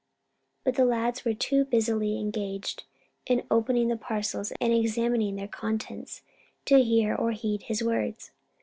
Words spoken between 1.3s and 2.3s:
too busily